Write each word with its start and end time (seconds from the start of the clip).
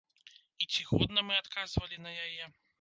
І 0.63 0.67
ці 0.71 0.81
годна 0.93 1.25
мы 1.29 1.37
адказвалі 1.43 2.03
на 2.09 2.19
яе? 2.27 2.43